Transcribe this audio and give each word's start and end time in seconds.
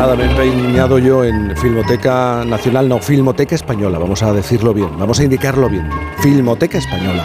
Nada, 0.00 0.16
me 0.16 0.24
he 0.24 0.30
empeñado 0.30 0.98
yo 0.98 1.26
en 1.26 1.54
Filmoteca 1.58 2.42
Nacional, 2.46 2.88
no, 2.88 3.00
Filmoteca 3.00 3.54
Española, 3.54 3.98
vamos 3.98 4.22
a 4.22 4.32
decirlo 4.32 4.72
bien, 4.72 4.88
vamos 4.98 5.20
a 5.20 5.24
indicarlo 5.24 5.68
bien. 5.68 5.90
Filmoteca 6.22 6.78
Española. 6.78 7.22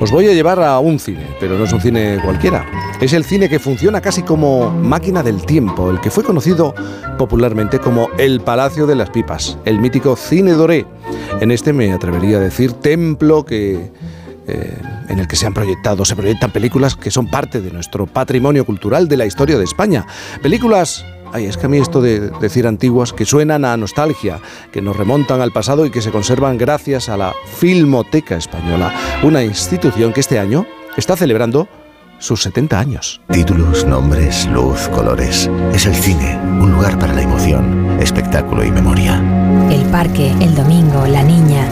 Os 0.00 0.10
voy 0.10 0.26
a 0.26 0.32
llevar 0.32 0.60
a 0.60 0.80
un 0.80 0.98
cine, 0.98 1.24
pero 1.38 1.56
no 1.56 1.66
es 1.66 1.72
un 1.72 1.80
cine 1.80 2.18
cualquiera. 2.24 2.66
Es 3.00 3.12
el 3.12 3.22
cine 3.22 3.48
que 3.48 3.60
funciona 3.60 4.00
casi 4.00 4.24
como 4.24 4.72
máquina 4.72 5.22
del 5.22 5.46
tiempo, 5.46 5.88
el 5.88 6.00
que 6.00 6.10
fue 6.10 6.24
conocido 6.24 6.74
popularmente 7.16 7.78
como 7.78 8.08
el 8.18 8.40
Palacio 8.40 8.88
de 8.88 8.96
las 8.96 9.10
Pipas, 9.10 9.56
el 9.64 9.78
mítico 9.78 10.16
Cine 10.16 10.54
Doré. 10.54 10.84
En 11.40 11.52
este 11.52 11.72
me 11.72 11.92
atrevería 11.92 12.38
a 12.38 12.40
decir 12.40 12.72
templo 12.72 13.44
que 13.44 13.92
eh, 14.48 14.78
en 15.08 15.20
el 15.20 15.28
que 15.28 15.36
se 15.36 15.46
han 15.46 15.54
proyectado, 15.54 16.04
se 16.04 16.16
proyectan 16.16 16.50
películas 16.50 16.96
que 16.96 17.12
son 17.12 17.28
parte 17.28 17.60
de 17.60 17.70
nuestro 17.70 18.06
patrimonio 18.06 18.66
cultural 18.66 19.06
de 19.06 19.16
la 19.16 19.26
historia 19.26 19.58
de 19.58 19.64
España. 19.64 20.04
Películas 20.42 21.04
Ay, 21.32 21.46
es 21.46 21.56
que 21.56 21.66
a 21.66 21.68
mí 21.68 21.78
esto 21.78 22.00
de 22.00 22.30
decir 22.40 22.66
antiguas, 22.66 23.12
que 23.12 23.24
suenan 23.24 23.64
a 23.64 23.76
nostalgia, 23.76 24.40
que 24.72 24.82
nos 24.82 24.96
remontan 24.96 25.40
al 25.40 25.52
pasado 25.52 25.86
y 25.86 25.90
que 25.90 26.02
se 26.02 26.10
conservan 26.10 26.58
gracias 26.58 27.08
a 27.08 27.16
la 27.16 27.34
Filmoteca 27.58 28.36
Española, 28.36 28.92
una 29.22 29.42
institución 29.42 30.12
que 30.12 30.20
este 30.20 30.38
año 30.38 30.66
está 30.96 31.16
celebrando 31.16 31.68
sus 32.18 32.42
70 32.42 32.78
años. 32.78 33.20
Títulos, 33.30 33.84
nombres, 33.84 34.46
luz, 34.46 34.88
colores. 34.88 35.50
Es 35.74 35.86
el 35.86 35.94
cine, 35.94 36.38
un 36.60 36.72
lugar 36.72 36.98
para 36.98 37.12
la 37.12 37.22
emoción, 37.22 37.98
espectáculo 38.00 38.64
y 38.64 38.70
memoria. 38.70 39.22
El 39.70 39.82
parque, 39.90 40.32
el 40.40 40.54
domingo, 40.54 41.06
la 41.06 41.22
niña 41.22 41.66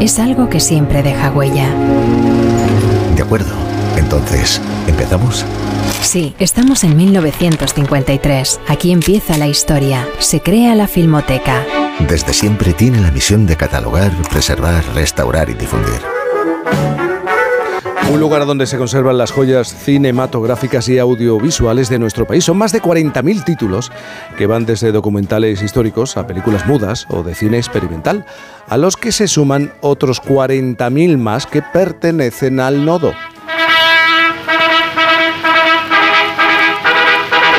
es 0.00 0.18
algo 0.18 0.48
que 0.48 0.60
siempre 0.60 1.02
deja 1.02 1.30
huella. 1.32 1.74
De 3.16 3.22
acuerdo. 3.22 3.77
Entonces, 3.98 4.60
¿empezamos? 4.86 5.44
Sí, 6.02 6.32
estamos 6.38 6.84
en 6.84 6.96
1953. 6.96 8.60
Aquí 8.68 8.92
empieza 8.92 9.36
la 9.36 9.48
historia. 9.48 10.06
Se 10.20 10.40
crea 10.40 10.76
la 10.76 10.86
Filmoteca. 10.86 11.64
Desde 12.08 12.32
siempre 12.32 12.72
tiene 12.72 13.00
la 13.00 13.10
misión 13.10 13.44
de 13.44 13.56
catalogar, 13.56 14.12
preservar, 14.30 14.84
restaurar 14.94 15.50
y 15.50 15.54
difundir. 15.54 16.00
Un 18.12 18.20
lugar 18.20 18.46
donde 18.46 18.66
se 18.66 18.78
conservan 18.78 19.18
las 19.18 19.32
joyas 19.32 19.74
cinematográficas 19.74 20.88
y 20.88 20.98
audiovisuales 20.98 21.88
de 21.88 21.98
nuestro 21.98 22.24
país. 22.24 22.44
Son 22.44 22.56
más 22.56 22.70
de 22.70 22.80
40.000 22.80 23.44
títulos 23.44 23.90
que 24.38 24.46
van 24.46 24.64
desde 24.64 24.92
documentales 24.92 25.60
históricos 25.60 26.16
a 26.16 26.26
películas 26.26 26.66
mudas 26.66 27.06
o 27.10 27.24
de 27.24 27.34
cine 27.34 27.58
experimental, 27.58 28.24
a 28.68 28.76
los 28.76 28.96
que 28.96 29.10
se 29.10 29.26
suman 29.26 29.72
otros 29.80 30.22
40.000 30.22 31.18
más 31.18 31.46
que 31.46 31.62
pertenecen 31.62 32.60
al 32.60 32.84
nodo. 32.84 33.12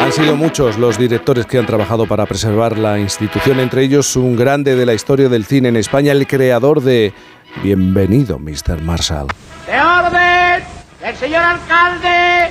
Han 0.10 0.16
sido 0.16 0.36
muchos 0.36 0.80
los 0.80 0.98
directores 0.98 1.46
que 1.46 1.60
han 1.60 1.68
trabajado 1.68 2.08
para 2.08 2.26
preservar 2.26 2.80
la 2.80 2.98
institución, 2.98 3.60
entre 3.60 3.84
ellos 3.84 4.16
un 4.16 4.36
grande 4.36 4.76
de 4.76 4.84
la 4.84 4.96
historia 4.96 5.30
del 5.30 5.46
cine 5.46 5.70
en 5.70 5.76
España, 5.76 6.14
el 6.14 6.26
creador 6.26 6.82
de 6.82 7.14
Bienvenido, 7.62 8.40
Mr. 8.40 8.82
Marshall. 8.82 9.28
De 9.68 9.80
orden 9.80 10.64
del 11.00 11.16
señor 11.16 11.44
alcalde, 11.44 12.50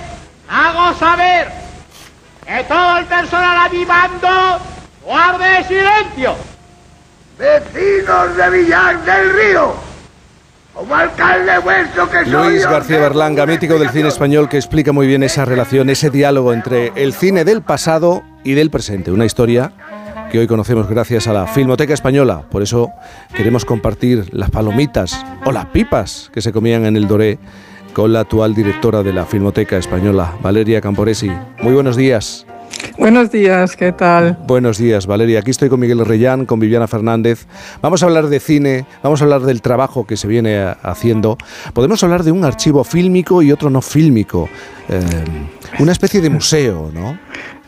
hago 0.49 0.97
saber 1.01 1.49
que 2.47 2.63
todo 2.63 2.99
el 2.99 3.07
personal 3.07 3.67
avivando 3.67 4.29
guarde 5.05 5.65
silencio. 5.65 6.37
Vecinos 7.41 8.37
de 8.37 8.51
Villar 8.51 9.05
del 9.05 9.33
Río, 9.33 9.75
como 10.73 10.95
alcalde 10.95 11.59
vuestro 11.59 12.09
que 12.11 12.25
soy 12.25 12.51
Luis 12.51 12.63
García 12.65 12.99
Berlanga, 12.99 13.47
mítico 13.47 13.79
del 13.79 13.91
cine 13.91 14.09
español, 14.09 14.49
que 14.49 14.57
explica 14.57 14.93
muy 14.93 15.07
bien 15.07 15.23
esa 15.23 15.45
relación, 15.45 15.91
ese 15.91 16.11
diálogo 16.11 16.53
entre 16.53 16.93
el 16.97 17.13
cine 17.13 17.45
del 17.45 17.63
pasado 17.63 18.23
y 18.45 18.55
del 18.55 18.71
presente. 18.71 19.11
Una 19.11 19.25
historia 19.25 19.73
que 20.31 20.39
hoy 20.39 20.47
conocemos 20.47 20.89
gracias 20.89 21.27
a 21.27 21.33
la 21.33 21.47
Filmoteca 21.47 21.95
Española. 21.95 22.43
Por 22.51 22.63
eso 22.63 22.91
queremos 23.35 23.65
compartir 23.65 24.29
las 24.33 24.51
palomitas 24.51 25.25
o 25.45 25.53
las 25.53 25.67
pipas 25.67 26.31
que 26.33 26.43
se 26.43 26.53
comían 26.53 26.85
en 26.85 26.97
el 26.97 27.09
Doré 27.09 27.39
con 27.95 28.13
la 28.13 28.21
actual 28.21 28.55
directora 28.55 29.03
de 29.03 29.13
la 29.13 29.25
Filmoteca 29.25 29.77
Española, 29.77 30.35
Valeria 30.43 30.81
Camporesi. 30.81 31.31
Muy 31.61 31.73
buenos 31.73 31.97
días. 31.97 32.47
Buenos 32.99 33.31
días, 33.31 33.77
¿qué 33.77 33.93
tal? 33.93 34.39
Buenos 34.47 34.79
días, 34.79 35.07
Valeria. 35.07 35.41
Aquí 35.41 35.51
estoy 35.51 35.69
con 35.69 35.81
Miguel 35.81 36.05
Reyán, 36.05 36.47
con 36.47 36.59
Viviana 36.59 36.89
Fernández. 36.89 37.47
Vamos 37.81 38.03
a 38.03 38.07
hablar 38.07 38.29
de 38.29 38.41
cine, 38.41 38.87
vamos 39.03 39.21
a 39.21 39.25
hablar 39.25 39.43
del 39.43 39.63
trabajo 39.63 40.07
que 40.07 40.17
se 40.17 40.27
viene 40.27 40.75
haciendo. 40.83 41.39
Podemos 41.75 42.03
hablar 42.03 42.25
de 42.25 42.33
un 42.33 42.45
archivo 42.45 42.85
fílmico 42.85 43.41
y 43.43 43.53
otro 43.53 43.71
no 43.71 43.83
fílmico. 43.83 44.49
Eh, 44.89 45.01
una 45.79 45.93
especie 45.93 46.21
de 46.21 46.31
museo, 46.31 46.91
¿no? 46.93 47.19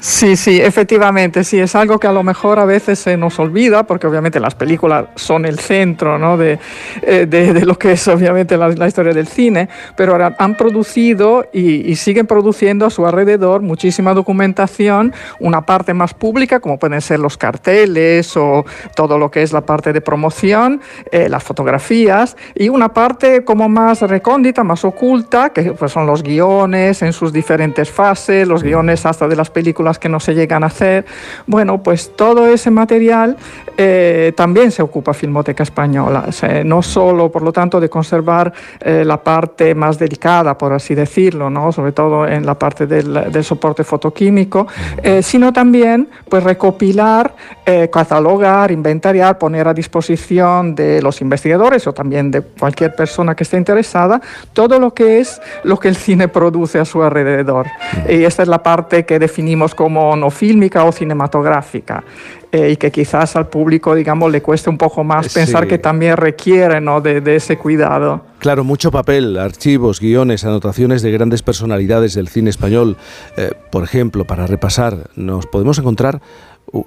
Sí, 0.03 0.35
sí, 0.37 0.59
efectivamente, 0.63 1.45
sí, 1.45 1.59
es 1.61 1.75
algo 1.75 1.99
que 1.99 2.07
a 2.07 2.13
lo 2.13 2.23
mejor 2.23 2.59
a 2.59 2.65
veces 2.65 2.99
se 2.99 3.19
nos 3.19 3.39
olvida, 3.39 3.83
porque 3.83 4.07
obviamente 4.07 4.41
las 4.41 4.55
películas 4.55 5.05
son 5.15 5.45
el 5.45 5.59
centro 5.59 6.19
¿no? 6.19 6.39
de, 6.39 6.59
eh, 7.03 7.27
de- 7.29 7.53
de 7.53 7.67
lo 7.67 7.79
que 7.79 7.93
es 7.93 8.09
obviamente 8.09 8.57
la, 8.57 8.69
la 8.71 8.89
historia 8.89 9.13
del 9.13 9.27
cine, 9.29 9.69
pero 9.97 10.13
ahora 10.13 10.35
han 10.39 10.57
producido 10.57 11.45
y, 11.53 11.91
y 11.91 11.97
siguen 11.97 12.27
produciendo 12.27 12.87
a 12.87 12.91
su 12.91 13.07
alrededor 13.07 13.61
muchísima 13.61 14.15
documentación, 14.15 15.13
una 15.39 15.67
parte 15.67 15.93
más 15.93 16.15
pública, 16.15 16.61
como 16.61 16.79
pueden 16.79 17.03
ser 17.03 17.21
los 17.21 17.37
carteles 17.37 18.35
o 18.39 18.65
todo 18.97 19.19
lo 19.19 19.31
que 19.31 19.43
es 19.43 19.53
la 19.53 19.61
parte 19.67 19.93
de 19.93 20.01
promoción, 20.01 20.81
eh, 21.13 21.29
las 21.29 21.45
fotografías, 21.45 22.39
y 22.55 22.71
una 22.71 22.95
parte 22.95 23.45
como 23.45 23.69
más 23.69 24.01
recóndita, 24.01 24.65
más 24.65 24.83
oculta, 24.83 25.51
que 25.51 25.73
pues, 25.73 25.93
son 25.93 26.07
los 26.07 26.23
guiones 26.23 27.03
en 27.03 27.13
sus 27.13 27.35
diferentes 27.35 27.91
fases, 27.91 28.49
los 28.49 28.63
guiones 28.63 29.05
hasta 29.05 29.29
de 29.29 29.37
las 29.37 29.51
películas 29.51 29.90
que 29.99 30.09
no 30.09 30.21
se 30.21 30.35
llegan 30.35 30.63
a 30.65 30.67
hacer. 30.67 31.05
Bueno, 31.47 31.83
pues 31.83 32.15
todo 32.17 32.47
ese 32.47 32.71
material 32.71 33.37
eh, 33.77 34.33
también 34.37 34.71
se 34.71 34.83
ocupa 34.83 35.15
Filmoteca 35.15 35.63
Española. 35.63 36.25
O 36.29 36.33
sea, 36.33 36.63
no 36.65 36.83
solo, 36.83 37.31
por 37.31 37.43
lo 37.43 37.53
tanto, 37.53 37.81
de 37.81 37.89
conservar 37.89 38.53
eh, 38.81 39.05
la 39.05 39.23
parte 39.23 39.75
más 39.75 39.99
delicada, 39.99 40.57
por 40.57 40.73
así 40.73 40.95
decirlo, 40.95 41.51
¿no? 41.51 41.73
sobre 41.73 41.93
todo 41.93 42.27
en 42.27 42.45
la 42.47 42.59
parte 42.59 42.87
del, 42.87 43.33
del 43.33 43.45
soporte 43.45 43.85
fotoquímico, 43.85 44.67
eh, 45.03 45.23
sino 45.23 45.53
también 45.53 46.09
pues, 46.29 46.43
recopilar, 46.43 47.35
eh, 47.67 47.89
catalogar, 47.91 48.71
inventariar, 48.71 49.39
poner 49.39 49.69
a 49.69 49.75
disposición 49.75 50.75
de 50.75 51.01
los 51.03 51.21
investigadores 51.21 51.87
o 51.87 51.93
también 51.93 52.31
de 52.31 52.43
cualquier 52.43 52.95
persona 52.95 53.35
que 53.35 53.45
esté 53.45 53.57
interesada 53.57 54.21
todo 54.53 54.79
lo 54.79 54.93
que 54.93 55.21
es 55.21 55.41
lo 55.65 55.79
que 55.79 55.89
el 55.89 55.97
cine 55.97 56.29
produce 56.29 56.79
a 56.79 56.85
su 56.85 57.03
alrededor. 57.03 57.67
Y 58.09 58.25
esta 58.25 58.43
es 58.43 58.49
la 58.49 58.63
parte 58.63 59.05
que 59.05 59.19
definimos 59.19 59.75
como 59.81 60.15
no 60.15 60.29
fílmica 60.31 60.85
o 60.85 60.93
cinematográfica. 60.93 62.05
eh, 62.53 62.71
y 62.73 62.77
que 62.77 62.91
quizás 62.91 63.37
al 63.37 63.47
público, 63.47 63.95
digamos, 63.95 64.31
le 64.33 64.43
cueste 64.43 64.69
un 64.69 64.77
poco 64.77 65.05
más 65.05 65.27
Sí. 65.27 65.35
pensar 65.39 65.69
que 65.69 65.79
también 65.79 66.17
requiere 66.17 66.81
¿no? 66.81 67.01
de, 67.01 67.21
de 67.21 67.37
ese 67.37 67.57
cuidado. 67.57 68.23
Claro, 68.41 68.65
mucho 68.65 68.91
papel, 68.91 69.39
archivos, 69.39 70.01
guiones, 70.01 70.45
anotaciones 70.45 71.01
de 71.03 71.13
grandes 71.13 71.43
personalidades 71.43 72.15
del 72.15 72.27
cine 72.29 72.51
español. 72.51 72.97
Eh, 73.37 73.53
por 73.71 73.85
ejemplo, 73.85 74.25
para 74.27 74.49
repasar, 74.49 75.11
nos 75.15 75.47
podemos 75.47 75.79
encontrar 75.79 76.21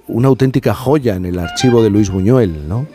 una 0.08 0.28
auténtica 0.28 0.74
joya 0.74 1.16
en 1.16 1.26
el 1.26 1.40
archivo 1.40 1.82
de 1.82 1.90
Luis 1.90 2.10
Buñuel, 2.10 2.68
¿no? 2.68 2.86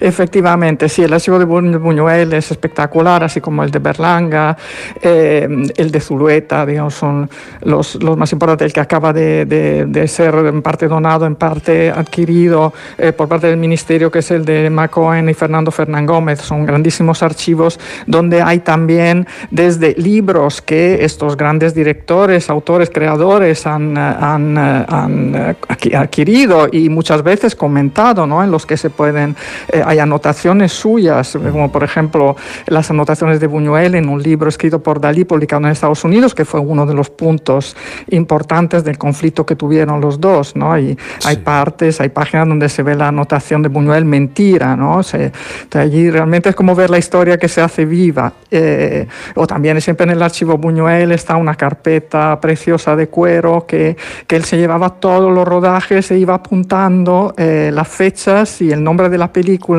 Efectivamente, 0.00 0.88
sí, 0.88 1.02
el 1.02 1.12
archivo 1.12 1.38
de 1.38 1.46
Bu- 1.46 1.78
Buñuel 1.78 2.32
es 2.32 2.50
espectacular, 2.50 3.24
así 3.24 3.40
como 3.40 3.62
el 3.64 3.70
de 3.70 3.78
Berlanga, 3.78 4.56
eh, 5.02 5.48
el 5.76 5.90
de 5.90 6.00
Zulueta, 6.00 6.64
digamos, 6.66 6.94
son 6.94 7.28
los, 7.62 7.94
los 8.02 8.16
más 8.16 8.30
importantes, 8.32 8.66
el 8.66 8.72
que 8.72 8.80
acaba 8.80 9.12
de, 9.12 9.44
de- 9.46 9.86
de 9.86 10.08
ser 10.08 10.34
en 10.34 10.62
parte 10.62 10.86
donado, 10.88 11.26
en 11.26 11.34
parte 11.36 11.90
adquirido 11.90 12.72
eh, 12.98 13.12
por 13.12 13.28
parte 13.28 13.46
del 13.48 13.56
Ministerio, 13.56 14.10
que 14.10 14.18
es 14.20 14.30
el 14.30 14.44
de 14.44 14.68
Macoen 14.70 15.28
y 15.28 15.34
Fernando 15.34 15.70
Fernán 15.70 16.06
Gómez. 16.06 16.40
Son 16.40 16.64
grandísimos 16.66 17.22
archivos 17.22 17.78
donde 18.06 18.42
hay 18.42 18.60
también 18.60 19.26
desde 19.50 19.94
libros 19.96 20.60
que 20.62 21.04
estos 21.04 21.36
grandes 21.36 21.74
directores, 21.74 22.50
autores, 22.50 22.90
creadores 22.92 23.66
han, 23.66 23.96
han, 23.96 24.58
han, 24.58 25.34
eh, 25.34 25.56
adqui- 25.68 25.94
adquirido 25.96 26.68
y 26.70 26.88
muchas 26.88 27.22
veces 27.22 27.54
comentado, 27.54 28.26
¿no? 28.26 28.42
en 28.44 28.50
los 28.50 28.66
que 28.66 28.76
se 28.76 28.90
pueden, 28.90 29.36
eh, 29.72 29.82
hay 29.86 29.98
anotaciones 30.00 30.72
suyas, 30.72 31.38
como 31.52 31.70
por 31.70 31.84
ejemplo 31.84 32.36
las 32.66 32.90
anotaciones 32.90 33.40
de 33.40 33.46
Buñuel 33.46 33.94
en 33.94 34.08
un 34.08 34.22
libro 34.22 34.48
escrito 34.48 34.82
por 34.82 35.00
Dalí, 35.00 35.24
publicado 35.24 35.62
en 35.64 35.72
Estados 35.72 36.02
Unidos, 36.04 36.34
que 36.34 36.44
fue 36.44 36.60
uno 36.60 36.86
de 36.86 36.94
los 36.94 37.08
puntos 37.08 37.76
importantes 38.08 38.84
del 38.84 38.98
conflicto 38.98 39.46
que 39.46 39.54
tuvieron 39.54 40.00
los 40.00 40.20
dos. 40.20 40.56
¿no? 40.56 40.76
Y 40.78 40.98
hay 41.24 41.36
partes, 41.36 42.00
hay 42.00 42.08
páginas 42.08 42.48
donde 42.48 42.68
se 42.68 42.82
ve 42.82 42.94
la 42.94 43.08
anotación 43.08 43.62
de 43.62 43.68
Buñuel 43.68 44.04
mentira, 44.04 44.76
¿no? 44.76 45.02
Se, 45.02 45.32
allí 45.74 46.10
realmente 46.10 46.48
es 46.48 46.56
como 46.56 46.74
ver 46.74 46.90
la 46.90 46.98
historia 46.98 47.38
que 47.38 47.48
se 47.48 47.60
hace 47.60 47.84
viva. 47.84 48.32
Eh, 48.50 49.06
o 49.34 49.46
también 49.46 49.80
siempre 49.80 50.04
en 50.04 50.10
el 50.10 50.22
archivo 50.22 50.58
Buñuel 50.58 51.12
está 51.12 51.36
una 51.36 51.54
carpeta 51.54 52.40
preciosa 52.40 52.96
de 52.96 53.08
cuero 53.08 53.66
que, 53.66 53.96
que 54.26 54.36
él 54.36 54.44
se 54.44 54.56
llevaba 54.56 54.90
todos 54.90 55.32
los 55.32 55.46
rodajes 55.46 56.10
e 56.10 56.18
iba 56.18 56.34
apuntando 56.34 57.34
eh, 57.36 57.70
las 57.72 57.88
fechas 57.88 58.60
y 58.62 58.72
el 58.72 58.82
nombre 58.82 59.08
de 59.08 59.18
la 59.18 59.32
película 59.32 59.75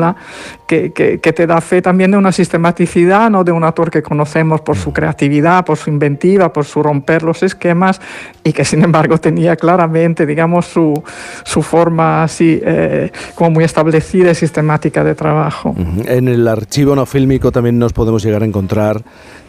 que, 0.66 0.90
te 1.18 1.46
da 1.46 1.60
fe 1.60 1.80
también 1.80 2.10
de 2.10 2.16
una 2.16 2.32
sistematicidad, 2.32 3.30
¿no? 3.30 3.44
de 3.44 3.52
un 3.52 3.64
autor 3.64 3.90
que 3.90 4.02
conocemos 4.02 4.60
por 4.60 4.76
su 4.76 4.92
creatividad, 4.92 5.64
por 5.64 5.76
su 5.76 5.90
inventiva, 5.90 6.52
por 6.52 6.64
su 6.64 6.82
romper 6.82 7.22
los 7.22 7.42
esquemas 7.42 8.00
y 8.44 8.52
que 8.52 8.64
sin 8.64 8.82
embargo 8.84 9.18
tenía 9.18 9.56
claramente, 9.56 10.26
digamos, 10.26 10.66
su, 10.66 11.02
su 11.44 11.62
forma 11.62 12.22
así 12.22 12.60
eh, 12.62 13.10
como 13.34 13.50
muy 13.50 13.64
establecida 13.64 14.30
y 14.30 14.34
sistemática 14.34 15.04
de 15.04 15.14
trabajo. 15.14 15.74
En 16.04 16.28
el 16.28 16.46
archivo 16.48 16.94
no 16.94 17.06
fílmico 17.06 17.50
también 17.50 17.78
nos 17.78 17.92
podemos 17.92 18.22
llegar 18.22 18.42
a 18.42 18.46
encontrar 18.46 19.02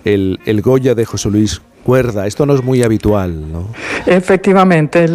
el, 0.06 0.40
el 0.46 0.62
Goya 0.62 0.96
de 0.96 1.06
José 1.06 1.30
Luis 1.30 1.62
cuerda. 1.84 2.28
Esto 2.28 2.46
no 2.46 2.54
es 2.54 2.64
muy 2.64 2.84
habitual, 2.84 3.52
¿no? 3.52 3.68
Efectivamente, 4.06 5.08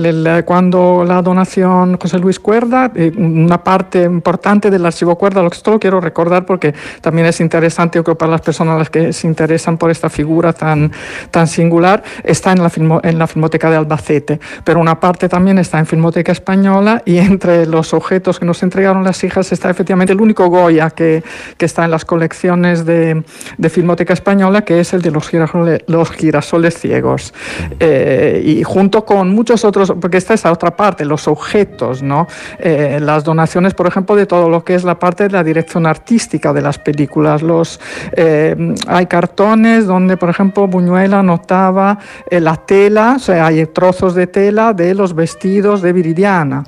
cuando 0.45 1.05
la 1.07 1.23
donación 1.23 1.99
José 2.01 2.19
Luis 2.19 2.39
Cuerda, 2.39 2.91
eh, 2.95 3.13
una 3.17 3.63
parte 3.63 4.03
importante 4.03 4.71
del 4.71 4.85
archivo 4.87 5.17
Cuerda, 5.17 5.43
lo 5.43 5.51
que 5.51 5.57
esto 5.57 5.71
lo 5.71 5.81
quiero 5.81 6.01
recordar 6.01 6.47
porque 6.47 6.75
también 7.01 7.27
es 7.27 7.41
interesante, 7.41 7.99
yo 7.99 8.05
creo, 8.05 8.17
para 8.17 8.33
las 8.33 8.41
personas 8.41 8.79
las 8.79 8.91
que 8.91 9.13
se 9.13 9.27
interesan 9.27 9.79
por 9.79 9.91
esta 9.91 10.09
figura 10.09 10.53
tan, 10.53 10.93
tan 11.31 11.47
singular, 11.47 12.03
está 12.23 12.53
en 12.53 12.63
la, 12.63 12.71
en 13.03 13.19
la 13.19 13.27
Filmoteca 13.27 13.71
de 13.71 13.77
Albacete, 13.77 14.41
pero 14.65 14.81
una 14.81 15.01
parte 15.01 15.29
también 15.29 15.59
está 15.59 15.79
en 15.79 15.87
Filmoteca 15.87 16.33
Española 16.33 17.03
y 17.05 17.19
entre 17.19 17.67
los 17.67 17.95
objetos 17.95 18.39
que 18.39 18.47
nos 18.47 18.63
entregaron 18.63 19.05
las 19.05 19.23
hijas 19.25 19.53
está 19.53 19.71
efectivamente 19.71 20.13
el 20.13 20.21
único 20.21 20.49
Goya 20.49 20.91
que, 20.91 21.23
que 21.57 21.67
está 21.67 21.85
en 21.85 21.91
las 21.91 22.05
colecciones 22.05 22.85
de, 22.85 23.23
de 23.59 23.71
Filmoteca 23.71 24.13
Española, 24.13 24.63
que 24.63 24.81
es 24.81 24.95
el 24.95 25.03
de 25.03 25.11
los 25.11 25.29
girasoles, 25.29 25.81
los 25.87 26.11
girasoles 26.11 26.54
ciegos. 26.71 27.35
Eh, 27.81 28.43
y 28.45 28.63
junto 28.63 29.05
con 29.05 29.31
muchos 29.31 29.65
otros, 29.65 29.93
porque 30.01 30.19
esta 30.19 30.35
es 30.35 30.45
la 30.45 30.53
otra 30.53 30.77
parte, 30.77 31.05
los 31.05 31.29
objetos, 31.29 32.03
¿no? 32.03 32.27
Eh, 32.59 32.99
las 33.01 33.25
donaciones, 33.25 33.75
por 33.75 33.87
ejemplo, 33.87 34.17
de 34.17 34.27
todo 34.27 34.49
lo 34.49 34.65
que 34.65 34.75
es 34.75 34.85
la 34.85 34.99
parte 34.99 35.25
de 35.25 35.31
la 35.31 35.45
dirección 35.45 35.87
artística 35.87 36.53
de 36.53 36.63
las 36.63 36.79
películas. 36.79 37.43
Los, 37.43 37.81
eh, 38.13 38.75
hay 38.87 39.07
cartones 39.07 39.87
donde, 39.87 40.17
por 40.17 40.31
ejemplo, 40.31 40.67
Buñuela 40.67 41.23
notaba 41.23 41.99
la 42.31 42.57
tela, 42.57 43.15
o 43.17 43.19
sea, 43.19 43.47
hay 43.47 43.67
trozos 43.67 44.15
de 44.15 44.27
tela 44.27 44.73
de 44.73 44.95
los 44.95 45.15
vestidos 45.15 45.83
de 45.83 45.93
Viridiana. 45.93 46.65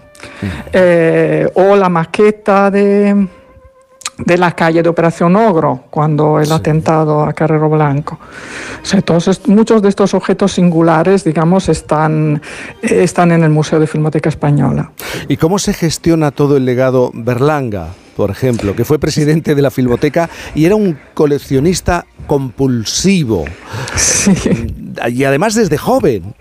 o 1.54 1.76
la 1.76 1.88
maqueta 1.88 2.70
de 2.70 3.28
de 4.18 4.38
la 4.38 4.52
calle 4.52 4.82
de 4.82 4.88
Operación 4.88 5.36
Ogro, 5.36 5.84
cuando 5.90 6.40
el 6.40 6.50
atentado 6.50 7.22
a 7.22 7.32
Carrero 7.32 7.68
Blanco. 7.68 8.18
entonces, 8.92 9.46
muchos 9.46 9.82
de 9.82 9.88
estos 9.88 10.14
objetos 10.14 10.52
singulares, 10.52 11.24
digamos, 11.24 11.68
están, 11.68 12.40
eh, 12.82 13.02
están 13.02 13.32
en 13.32 13.44
el 13.44 13.50
Museo 13.50 13.78
de 13.78 13.86
Filmoteca 13.86 14.28
Española. 14.28 14.92
¿Y 15.28 15.36
cómo 15.36 15.58
se 15.58 15.74
gestiona 15.74 16.30
todo 16.30 16.56
el 16.56 16.64
legado 16.64 17.10
Berlanga? 17.14 17.88
por 18.16 18.30
ejemplo, 18.30 18.74
que 18.74 18.86
fue 18.86 18.98
presidente 18.98 19.54
de 19.54 19.60
la 19.60 19.70
Filmoteca 19.70 20.30
y 20.54 20.64
era 20.64 20.74
un 20.74 20.98
coleccionista 21.12 22.06
compulsivo. 22.26 23.44
Sí. 23.94 24.32
Y 25.10 25.24
además 25.24 25.54
desde 25.54 25.76
joven. 25.76 26.34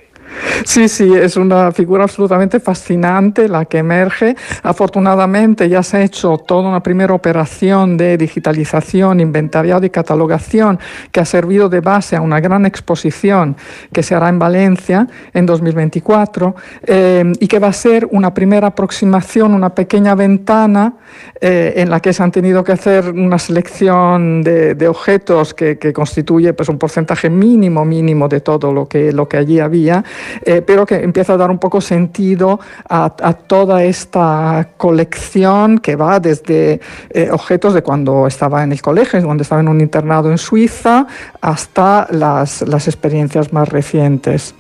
Sí, 0.65 0.87
sí, 0.87 1.13
es 1.13 1.37
una 1.37 1.71
figura 1.71 2.03
absolutamente 2.03 2.59
fascinante 2.59 3.47
la 3.47 3.65
que 3.65 3.79
emerge. 3.79 4.35
Afortunadamente 4.63 5.69
ya 5.69 5.83
se 5.83 5.97
ha 5.97 6.01
hecho 6.01 6.37
toda 6.37 6.69
una 6.69 6.81
primera 6.81 7.13
operación 7.13 7.97
de 7.97 8.17
digitalización, 8.17 9.19
inventariado 9.19 9.85
y 9.85 9.89
catalogación 9.89 10.79
que 11.11 11.19
ha 11.19 11.25
servido 11.25 11.69
de 11.69 11.81
base 11.81 12.15
a 12.15 12.21
una 12.21 12.39
gran 12.39 12.65
exposición 12.65 13.55
que 13.91 14.03
se 14.03 14.15
hará 14.15 14.29
en 14.29 14.39
Valencia 14.39 15.07
en 15.33 15.45
2024 15.45 16.55
eh, 16.85 17.31
y 17.39 17.47
que 17.47 17.59
va 17.59 17.67
a 17.67 17.73
ser 17.73 18.07
una 18.11 18.33
primera 18.33 18.67
aproximación, 18.67 19.53
una 19.53 19.73
pequeña 19.73 20.15
ventana 20.15 20.93
eh, 21.41 21.73
en 21.77 21.89
la 21.89 21.99
que 21.99 22.13
se 22.13 22.23
han 22.23 22.31
tenido 22.31 22.63
que 22.63 22.71
hacer 22.71 23.09
una 23.11 23.39
selección 23.39 24.41
de, 24.43 24.87
objetos 24.87 25.53
que, 25.53 25.77
constituye 25.93 26.53
pues, 26.53 26.69
un 26.69 26.77
porcentaje 26.77 27.29
mínimo, 27.29 27.85
mínimo 27.85 28.27
de 28.27 28.41
todo 28.41 28.71
lo 28.71 28.87
que, 28.87 29.11
lo 29.11 29.27
que 29.27 29.37
allí 29.37 29.59
había 29.59 30.03
eh, 30.43 30.61
pero 30.65 30.85
que 30.85 30.95
empieza 30.95 31.33
a 31.33 31.37
dar 31.37 31.51
un 31.51 31.59
poco 31.59 31.81
sentido 31.81 32.59
a, 32.89 33.09
toda 33.47 33.83
esta 33.83 34.69
colección 34.77 35.79
que 35.79 35.95
va 35.95 36.19
desde 36.19 36.79
eh, 37.09 37.29
objetos 37.31 37.73
de 37.73 37.81
cuando 37.81 38.27
estaba 38.27 38.63
en 38.63 38.71
el 38.71 38.81
colegio, 38.81 39.21
cuando 39.23 39.43
estaba 39.43 39.61
en 39.61 39.67
un 39.67 39.81
internado 39.81 40.31
en 40.31 40.37
Suiza, 40.37 41.07
hasta 41.41 42.07
las, 42.11 42.61
las 42.63 42.87
experiencias 42.87 43.53
más 43.53 43.69
recientes. 43.69 44.55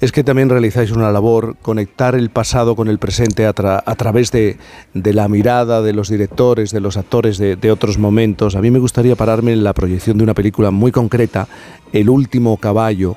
Es 0.00 0.10
que 0.10 0.24
también 0.24 0.48
realizáis 0.48 0.90
una 0.90 1.12
labor, 1.12 1.56
conectar 1.60 2.14
el 2.14 2.30
pasado 2.30 2.74
con 2.74 2.88
el 2.88 2.98
presente 2.98 3.46
a, 3.46 3.52
través 3.52 4.32
de, 4.32 4.56
la 4.94 5.28
mirada 5.28 5.82
de 5.82 5.92
los 5.92 6.08
directores, 6.08 6.70
de 6.70 6.80
los 6.80 6.96
actores 6.96 7.36
de, 7.36 7.56
de, 7.56 7.70
otros 7.70 7.98
momentos. 7.98 8.56
A 8.56 8.62
mí 8.62 8.70
me 8.70 8.78
gustaría 8.78 9.14
pararme 9.14 9.52
en 9.52 9.64
la 9.64 9.74
proyección 9.74 10.16
de 10.16 10.24
una 10.24 10.34
película 10.34 10.70
muy 10.70 10.92
concreta, 10.92 11.46
El 11.92 12.08
último 12.08 12.56
caballo, 12.56 13.16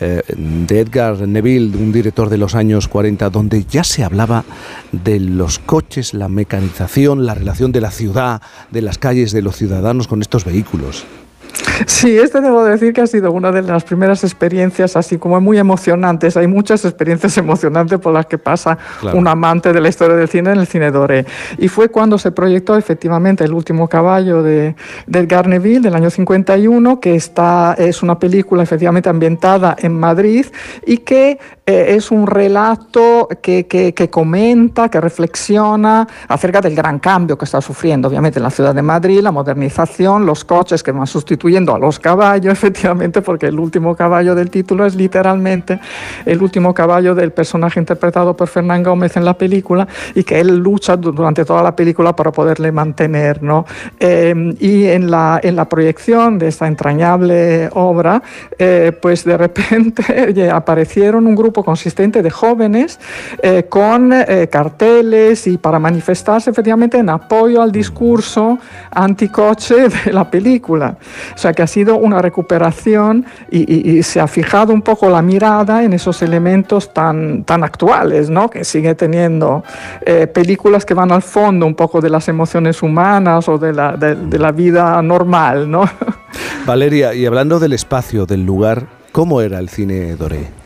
eh, 0.00 0.22
de 0.36 0.80
Edgar 0.80 1.26
Neville, 1.26 1.76
un 1.76 1.92
director 1.92 2.28
de 2.28 2.38
los 2.38 2.54
años 2.54 2.88
40, 2.88 3.30
donde 3.30 3.64
ya 3.64 3.84
se 3.84 4.04
hablaba 4.04 4.44
de 4.92 5.20
los 5.20 5.58
coches, 5.58 6.14
la 6.14 6.28
mecanización, 6.28 7.26
la 7.26 7.34
relación 7.34 7.72
de 7.72 7.80
la 7.80 7.90
ciudad, 7.90 8.42
de 8.70 8.82
las 8.82 8.98
calles, 8.98 9.32
de 9.32 9.42
los 9.42 9.56
ciudadanos 9.56 10.08
con 10.08 10.20
estos 10.20 10.44
vehículos. 10.44 11.04
Sí, 11.84 12.16
este 12.16 12.40
debo 12.40 12.64
decir 12.64 12.92
que 12.94 13.02
ha 13.02 13.06
sido 13.06 13.32
una 13.32 13.52
de 13.52 13.60
las 13.60 13.84
primeras 13.84 14.24
experiencias 14.24 14.96
así 14.96 15.18
como 15.18 15.40
muy 15.40 15.58
emocionantes. 15.58 16.36
Hay 16.36 16.46
muchas 16.46 16.84
experiencias 16.84 17.36
emocionantes 17.38 17.98
por 17.98 18.14
las 18.14 18.26
que 18.26 18.38
pasa 18.38 18.78
un 19.12 19.28
amante 19.28 19.72
de 19.72 19.80
la 19.80 19.88
historia 19.88 20.16
del 20.16 20.28
cine 20.28 20.52
en 20.52 20.58
el 20.58 20.66
cine 20.66 20.90
Doré. 20.90 21.26
Y 21.58 21.68
fue 21.68 21.90
cuando 21.90 22.16
se 22.18 22.32
proyectó 22.32 22.76
efectivamente 22.76 23.44
El 23.44 23.52
último 23.52 23.88
caballo 23.88 24.42
de, 24.42 24.74
del 25.06 25.26
Garneville 25.26 25.80
del 25.80 25.94
año 25.94 26.08
51, 26.08 27.00
que 27.00 27.14
está, 27.14 27.74
es 27.78 28.02
una 28.02 28.18
película 28.18 28.62
efectivamente 28.62 29.08
ambientada 29.08 29.76
en 29.78 29.98
Madrid 29.98 30.46
y 30.86 30.98
que 30.98 31.38
eh, 31.66 31.96
es 31.96 32.10
un 32.10 32.26
relato 32.26 33.28
que, 33.42 33.66
que, 33.66 33.92
que, 33.92 34.08
comenta, 34.08 34.88
que 34.88 35.00
reflexiona 35.00 36.06
acerca 36.28 36.60
del 36.60 36.74
gran 36.74 36.98
cambio 37.00 37.36
que 37.36 37.44
está 37.44 37.60
sufriendo, 37.60 38.08
obviamente, 38.08 38.38
en 38.38 38.44
la 38.44 38.50
ciudad 38.50 38.74
de 38.74 38.82
Madrid, 38.82 39.20
la 39.20 39.32
modernización, 39.32 40.24
los 40.24 40.44
coches 40.44 40.82
que 40.82 40.92
van 40.92 41.06
sustituyendo 41.06 41.65
a 41.74 41.78
los 41.78 41.98
caballos, 41.98 42.52
efectivamente, 42.52 43.22
porque 43.22 43.46
el 43.46 43.58
último 43.58 43.94
caballo 43.94 44.34
del 44.34 44.50
título 44.50 44.86
es 44.86 44.94
literalmente 44.94 45.78
el 46.24 46.42
último 46.42 46.74
caballo 46.74 47.14
del 47.14 47.32
personaje 47.32 47.80
interpretado 47.80 48.36
por 48.36 48.48
Fernán 48.48 48.82
Gómez 48.82 49.16
en 49.16 49.24
la 49.24 49.34
película 49.34 49.86
y 50.14 50.24
que 50.24 50.40
él 50.40 50.58
lucha 50.58 50.96
durante 50.96 51.44
toda 51.44 51.62
la 51.62 51.74
película 51.74 52.14
para 52.14 52.32
poderle 52.32 52.72
mantener. 52.72 53.42
¿no? 53.42 53.66
Eh, 53.98 54.54
y 54.60 54.84
en 54.86 55.10
la, 55.10 55.40
en 55.42 55.56
la 55.56 55.68
proyección 55.68 56.38
de 56.38 56.48
esta 56.48 56.66
entrañable 56.66 57.68
obra, 57.72 58.22
eh, 58.58 58.92
pues 59.00 59.24
de 59.24 59.36
repente 59.36 60.50
aparecieron 60.52 61.26
un 61.26 61.34
grupo 61.34 61.62
consistente 61.62 62.22
de 62.22 62.30
jóvenes 62.30 62.98
eh, 63.42 63.66
con 63.68 64.12
eh, 64.12 64.48
carteles 64.50 65.46
y 65.46 65.58
para 65.58 65.78
manifestarse 65.78 66.50
efectivamente 66.50 66.98
en 66.98 67.10
apoyo 67.10 67.62
al 67.62 67.72
discurso 67.72 68.58
anticoche 68.90 69.88
de 70.04 70.12
la 70.12 70.30
película. 70.30 70.96
O 71.34 71.38
sea 71.38 71.52
que 71.56 71.62
ha 71.64 71.66
sido 71.66 71.96
una 71.96 72.22
recuperación 72.22 73.26
y, 73.50 74.02
se 74.04 74.20
ha 74.20 74.28
fijado 74.28 74.72
un 74.72 74.82
poco 74.82 75.10
la 75.10 75.22
mirada 75.22 75.82
en 75.82 75.92
esos 75.92 76.22
elementos 76.22 76.94
tan, 76.94 77.42
tan 77.42 77.64
actuales, 77.64 78.30
¿no? 78.30 78.48
que 78.48 78.62
sigue 78.64 78.94
teniendo 78.94 79.64
eh, 80.02 80.28
películas 80.28 80.84
que 80.84 80.94
van 80.94 81.10
al 81.10 81.22
fondo 81.22 81.66
un 81.66 81.74
poco 81.74 82.00
de 82.00 82.10
las 82.10 82.28
emociones 82.28 82.82
humanas 82.82 83.48
o 83.48 83.58
de 83.58 83.72
la, 83.72 83.96
de 83.96 84.38
la 84.38 84.52
vida 84.52 85.02
normal. 85.02 85.68
¿no? 85.68 85.82
Valeria, 86.66 87.14
y 87.14 87.26
hablando 87.26 87.58
del 87.58 87.72
espacio, 87.72 88.26
del 88.26 88.44
lugar, 88.44 88.86
¿cómo 89.10 89.40
era 89.40 89.58
el 89.58 89.68
cine 89.68 90.14
Doré? 90.14 90.65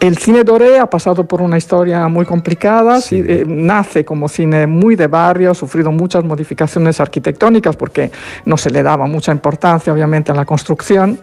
El 0.00 0.18
cine 0.18 0.44
Doré 0.44 0.78
ha 0.78 0.88
pasado 0.88 1.24
por 1.24 1.42
una 1.42 1.58
historia 1.58 2.08
muy 2.08 2.24
complicada, 2.24 3.00
eh, 3.10 3.44
nace 3.46 4.04
como 4.04 4.28
cine 4.28 4.66
muy 4.66 4.96
de 4.96 5.06
barrio, 5.06 5.50
ha 5.50 5.54
sufrido 5.54 5.92
muchas 5.92 6.24
modificaciones 6.24 7.00
arquitectónicas 7.00 7.76
porque 7.76 8.10
no 8.44 8.56
se 8.56 8.70
le 8.70 8.82
daba 8.82 9.06
mucha 9.06 9.32
importancia 9.32 9.92
obviamente 9.92 10.32
a 10.32 10.34
la 10.34 10.44
construcción 10.44 11.18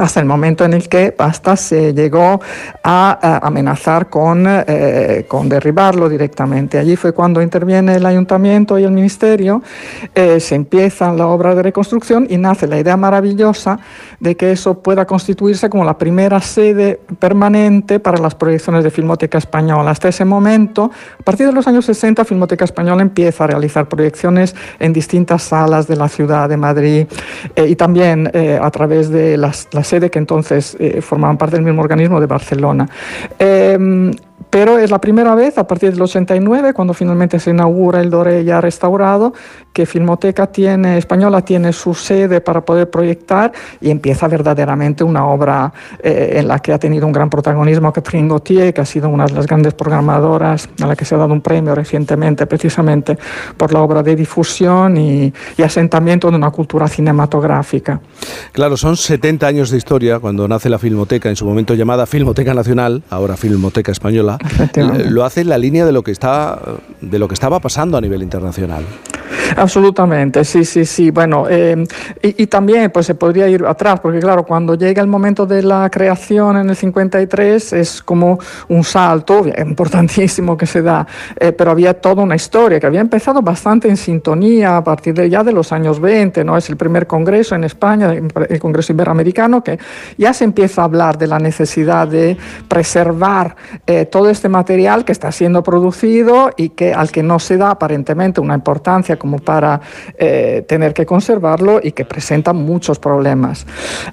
hasta 0.00 0.20
el 0.20 0.26
momento 0.26 0.64
en 0.64 0.72
el 0.72 0.88
que 0.88 1.14
Basta 1.16 1.56
se 1.56 1.92
llegó 1.92 2.40
a, 2.82 3.40
amenazar 3.46 4.08
con, 4.08 4.46
eh, 4.48 5.26
con, 5.28 5.48
derribarlo 5.48 6.08
directamente. 6.08 6.78
Allí 6.78 6.96
fue 6.96 7.12
cuando 7.12 7.42
interviene 7.42 7.96
el 7.96 8.06
ayuntamiento 8.06 8.78
y 8.78 8.84
el 8.84 8.92
ministerio, 8.92 9.62
eh, 10.14 10.40
se 10.40 10.54
empieza 10.54 11.12
la 11.12 11.26
obra 11.26 11.54
de 11.54 11.62
reconstrucción 11.62 12.26
y 12.30 12.38
nace 12.38 12.66
la 12.66 12.78
idea 12.78 12.96
maravillosa 12.96 13.78
de 14.20 14.36
que 14.36 14.52
eso 14.52 14.82
pueda 14.82 15.06
constituirse 15.06 15.68
como 15.68 15.84
la 15.84 15.98
primera 15.98 16.40
sede 16.40 17.00
permanente 17.18 18.00
para 18.00 18.18
las 18.18 18.34
proyecciones 18.34 18.84
de 18.84 18.90
Filmoteca 18.90 19.38
Española. 19.38 19.90
Hasta 19.90 20.08
ese 20.08 20.24
momento, 20.24 20.90
a 21.18 21.22
partir 21.22 21.46
de 21.46 21.52
los 21.52 21.66
años 21.66 21.84
60, 21.84 22.24
Filmoteca 22.24 22.64
Española 22.64 23.02
empieza 23.02 23.44
a 23.44 23.46
realizar 23.48 23.88
proyecciones 23.88 24.54
en 24.78 24.92
distintas 24.92 25.42
salas 25.42 25.86
de 25.86 25.96
la 25.96 26.08
ciudad 26.08 26.48
de 26.48 26.56
Madrid 26.56 27.06
eh, 27.54 27.66
y 27.68 27.76
también 27.76 28.30
a 28.60 28.70
través 28.70 29.10
de 29.10 29.36
las, 29.36 29.68
las 29.72 29.89
sede 29.90 30.10
que 30.10 30.18
entonces 30.18 30.76
eh, 30.78 31.00
formaban 31.02 31.36
parte 31.36 31.56
del 31.56 31.64
mismo 31.64 31.82
organismo 31.82 32.20
de 32.20 32.26
Barcelona. 32.26 32.88
Em, 33.38 34.12
pero 34.50 34.78
es 34.78 34.90
la 34.90 35.00
primera 35.00 35.34
vez 35.34 35.56
a 35.58 35.66
partir 35.66 35.92
del 35.92 36.02
89, 36.02 36.74
cuando 36.74 36.92
finalmente 36.92 37.38
se 37.38 37.50
inaugura 37.50 38.00
el 38.00 38.10
Doré 38.10 38.44
ya 38.44 38.60
restaurado, 38.60 39.32
que 39.72 39.86
Filmoteca 39.86 40.48
tiene, 40.48 40.98
Española 40.98 41.42
tiene 41.42 41.72
su 41.72 41.94
sede 41.94 42.40
para 42.40 42.64
poder 42.64 42.90
proyectar 42.90 43.52
y 43.80 43.90
empieza 43.90 44.26
verdaderamente 44.26 45.04
una 45.04 45.26
obra 45.26 45.72
eh, 46.02 46.34
en 46.36 46.48
la 46.48 46.58
que 46.58 46.72
ha 46.72 46.78
tenido 46.78 47.06
un 47.06 47.12
gran 47.12 47.30
protagonismo 47.30 47.92
Catherine 47.92 48.28
Gauthier, 48.28 48.74
que 48.74 48.80
ha 48.80 48.84
sido 48.84 49.08
una 49.08 49.26
de 49.26 49.32
las 49.32 49.46
grandes 49.46 49.74
programadoras 49.74 50.68
a 50.82 50.86
la 50.86 50.96
que 50.96 51.04
se 51.04 51.14
ha 51.14 51.18
dado 51.18 51.32
un 51.32 51.40
premio 51.40 51.74
recientemente 51.74 52.46
precisamente 52.46 53.16
por 53.56 53.72
la 53.72 53.80
obra 53.80 54.02
de 54.02 54.16
difusión 54.16 54.96
y, 54.96 55.32
y 55.56 55.62
asentamiento 55.62 56.30
de 56.30 56.36
una 56.36 56.50
cultura 56.50 56.88
cinematográfica. 56.88 58.00
Claro, 58.52 58.76
son 58.76 58.96
70 58.96 59.46
años 59.46 59.70
de 59.70 59.76
historia 59.76 60.18
cuando 60.18 60.48
nace 60.48 60.68
la 60.68 60.78
Filmoteca, 60.78 61.28
en 61.28 61.36
su 61.36 61.46
momento 61.46 61.74
llamada 61.74 62.06
Filmoteca 62.06 62.54
Nacional, 62.54 63.02
ahora 63.10 63.36
Filmoteca 63.36 63.92
Española, 63.92 64.38
lo 65.10 65.24
hace 65.24 65.42
en 65.42 65.48
la 65.48 65.58
línea 65.58 65.84
de 65.84 65.92
lo 65.92 66.02
que 66.02 66.10
está 66.12 66.58
de 67.00 67.18
lo 67.18 67.28
que 67.28 67.34
estaba 67.34 67.60
pasando 67.60 67.96
a 67.96 68.00
nivel 68.00 68.22
internacional. 68.22 68.84
Absolutamente, 69.56 70.44
sí, 70.44 70.64
sí, 70.64 70.84
sí. 70.84 71.10
Bueno, 71.10 71.46
eh, 71.48 71.84
y, 72.22 72.46
también 72.46 72.90
pues 72.90 73.06
se 73.06 73.14
podría 73.14 73.48
ir 73.48 73.64
atrás, 73.64 74.00
porque 74.00 74.18
claro, 74.20 74.44
cuando 74.44 74.74
llega 74.74 75.02
el 75.02 75.08
momento 75.08 75.46
de 75.46 75.62
la 75.62 75.88
creación 75.90 76.56
en 76.56 76.70
el 76.70 76.76
53 76.76 77.72
es 77.74 78.02
como 78.02 78.38
un 78.68 78.84
salto 78.84 79.44
importantísimo 79.58 80.56
que 80.56 80.66
se 80.66 80.82
da, 80.82 81.06
eh, 81.38 81.52
pero 81.52 81.70
había 81.70 81.94
toda 81.94 82.22
una 82.22 82.36
historia 82.36 82.80
que 82.80 82.86
había 82.86 83.00
empezado 83.00 83.42
bastante 83.42 83.88
en 83.88 83.96
sintonía 83.96 84.76
a 84.76 84.84
partir 84.84 85.14
de 85.14 85.28
ya 85.28 85.44
de 85.44 85.52
los 85.52 85.72
años 85.72 86.00
20, 86.00 86.44
¿no? 86.44 86.56
Es 86.56 86.68
el 86.70 86.76
primer 86.76 87.06
congreso 87.06 87.54
en 87.54 87.64
España, 87.64 88.12
el 88.12 88.60
Congreso 88.60 88.92
Iberoamericano, 88.92 89.62
que 89.62 89.78
ya 90.18 90.32
se 90.32 90.44
empieza 90.44 90.82
a 90.82 90.84
hablar 90.84 91.18
de 91.18 91.26
la 91.26 91.38
necesidad 91.38 92.08
de 92.08 92.36
preservar 92.68 93.56
eh, 93.86 94.06
todo 94.06 94.30
este 94.30 94.48
material 94.48 95.04
que 95.04 95.12
está 95.12 95.32
siendo 95.32 95.62
producido 95.62 96.50
y 96.56 96.70
que 96.70 96.92
al 96.92 97.10
que 97.10 97.22
no 97.22 97.38
se 97.38 97.56
da 97.56 97.70
aparentemente 97.70 98.40
una 98.40 98.54
importancia 98.54 99.16
como 99.20 99.38
para 99.38 99.80
eh, 100.18 100.64
tener 100.66 100.92
que 100.92 101.06
conservarlo 101.06 101.78
y 101.80 101.92
que 101.92 102.04
presenta 102.04 102.52
muchos 102.52 102.98
problemas. 102.98 103.66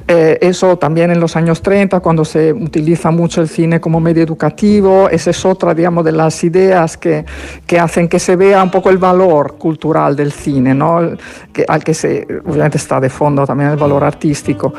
Eh, 0.08 0.38
eso 0.42 0.78
también 0.78 1.10
en 1.10 1.20
los 1.20 1.36
años 1.36 1.64
30, 1.64 2.02
cuando 2.02 2.24
se 2.24 2.54
utiliza 2.54 3.10
mucho 3.10 3.42
el 3.42 3.48
cine 3.48 3.80
como 3.80 4.00
medio 4.00 4.22
educativo, 4.22 5.10
esa 5.10 5.32
es 5.32 5.46
otra, 5.46 5.74
digamos, 5.74 6.06
de 6.06 6.12
las 6.12 6.44
ideas 6.44 6.98
que, 6.98 7.26
que 7.66 7.80
hacen 7.80 8.08
que 8.08 8.20
se 8.20 8.36
vea 8.36 8.62
un 8.62 8.70
poco 8.70 8.90
el 8.90 8.98
valor 8.98 9.58
cultural 9.58 10.16
del 10.16 10.32
cine, 10.32 10.74
¿no? 10.74 11.00
que, 11.54 11.66
al 11.68 11.84
que 11.84 11.94
se, 11.94 12.28
obviamente 12.46 12.78
está 12.78 13.00
de 13.00 13.10
fondo 13.10 13.46
también 13.46 13.72
el 13.72 13.78
valor 13.78 14.04
artístico. 14.04 14.74